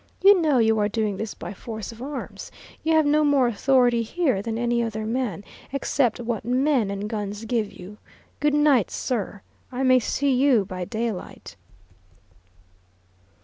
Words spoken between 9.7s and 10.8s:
I may see you